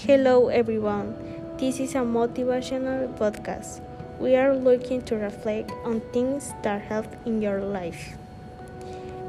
[0.00, 1.14] Hello, everyone.
[1.56, 3.80] This is a motivational podcast.
[4.18, 8.18] We are looking to reflect on things that help in your life.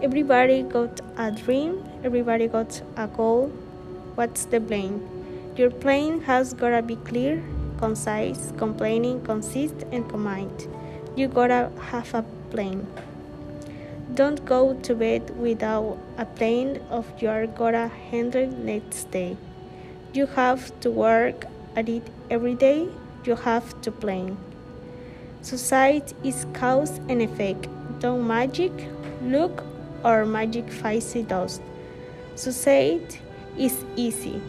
[0.01, 3.47] Everybody got a dream, everybody got a goal.
[4.15, 4.99] What's the plan?
[5.55, 7.41] Your plan has gotta be clear,
[7.77, 10.67] concise, complaining, consist, and combined.
[11.15, 12.85] You gotta have a plan.
[14.13, 19.37] Don't go to bed without a plan of you are gonna handle next day.
[20.15, 21.43] You have to work
[21.75, 22.87] at it every day.
[23.25, 24.37] You have to plan.
[25.41, 27.67] Society is cause and effect.
[27.99, 28.71] Don't magic,
[29.21, 29.65] look,
[30.05, 31.61] or magic fancy dust.
[32.35, 33.19] Society
[33.59, 34.41] is easy.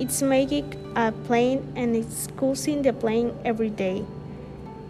[0.00, 4.04] It's making a plane and it's causing the plane every day.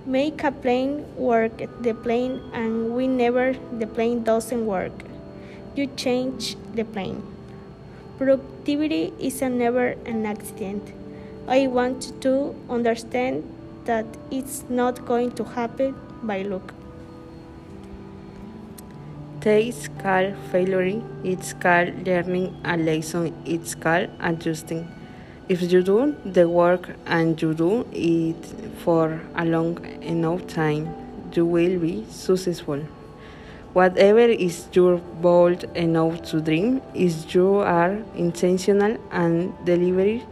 [0.07, 4.97] Make a plane work the plane and whenever the plane doesn't work,
[5.75, 7.36] you change the plane.
[8.19, 10.93] Productivity is a never an accident.
[11.47, 13.45] I want to understand
[13.85, 16.73] that it's not going to happen by luck.
[19.43, 24.89] Taste called failure, it's called learning a lesson, it's called adjusting.
[25.49, 28.45] If you do the work and you do it
[28.79, 30.89] for a long enough time,
[31.35, 32.81] you will be successful.
[33.77, 40.25] Whatever is your bold enough to dream, is you are intentional and deliberate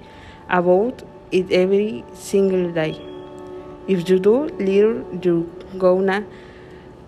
[0.49, 2.99] about it every single day.
[3.87, 5.35] If you do little, you
[5.77, 6.25] gonna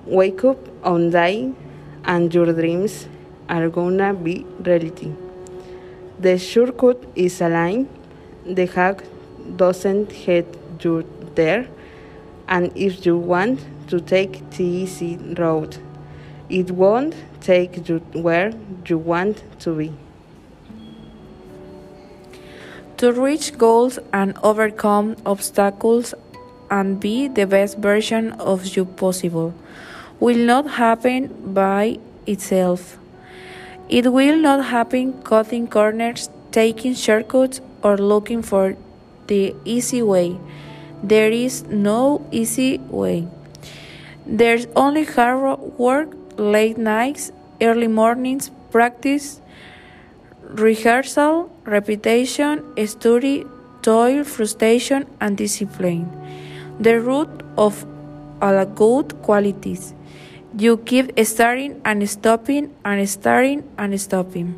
[0.05, 1.55] wake up one day
[2.05, 3.09] and your dreams
[3.49, 5.13] are gonna be reality.
[6.21, 7.89] The shortcut is a line.
[8.45, 9.05] The hack
[9.57, 10.47] doesn't get
[10.85, 11.03] you
[11.35, 11.67] there.
[12.47, 15.79] And if you want to take the easy road,
[16.49, 18.53] it won't take you where
[18.87, 19.93] you want to be.
[22.99, 26.15] To reach goals and overcome obstacles
[26.71, 29.55] and be the best version of you possible
[30.19, 32.99] will not happen by itself.
[33.89, 38.77] It will not happen cutting corners, taking shortcuts, or looking for
[39.27, 40.39] the easy way.
[41.03, 43.29] There is no easy way.
[44.25, 49.41] There's only hard work, late nights, early mornings, practice,
[50.43, 53.45] rehearsal, repetition, study,
[53.83, 56.11] toil, frustration, and discipline.
[56.81, 57.87] The root of
[58.43, 59.95] all good qualities.
[60.59, 64.55] You keep starting and stopping and starting and stopping.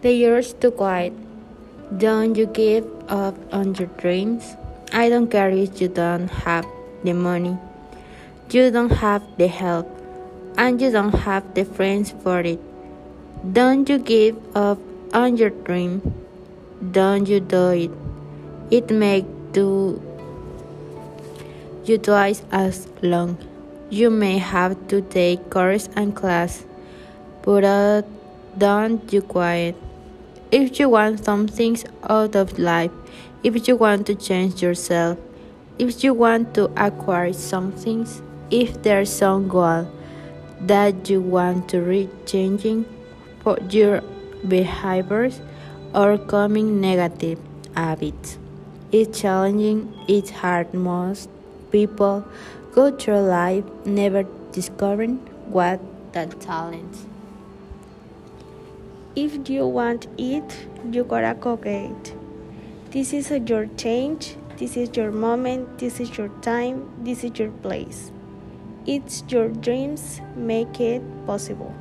[0.00, 1.12] The years to quiet.
[1.98, 4.56] Don't you give up on your dreams?
[4.92, 6.66] I don't care if you don't have
[7.04, 7.56] the money,
[8.50, 9.86] you don't have the help,
[10.56, 12.60] and you don't have the friends for it.
[13.52, 14.78] Don't you give up
[15.12, 16.02] on your dream?
[16.92, 17.90] Don't you do it?
[18.70, 20.02] It may do
[21.84, 23.38] you twice as long.
[23.90, 26.64] You may have to take course and class,
[27.42, 28.02] but uh,
[28.58, 29.76] don't you quiet.
[30.50, 32.90] If you want some things out of life,
[33.42, 35.18] if you want to change yourself,
[35.78, 39.86] if you want to acquire some things, if there's some goal
[40.60, 42.84] that you want to reach changing
[43.40, 44.02] for your
[44.46, 45.40] behaviors
[45.94, 47.38] or coming negative
[47.76, 48.38] habits.
[48.90, 50.74] It's challenging, it's hard.
[50.74, 51.28] Most
[51.70, 52.26] people
[52.72, 55.80] go through life never discovering what
[56.12, 56.96] that talent.
[59.14, 62.14] If you want it, you gotta go get it.
[62.90, 67.50] This is your change, this is your moment, this is your time, this is your
[67.62, 68.10] place.
[68.86, 71.72] It's your dreams, make it possible.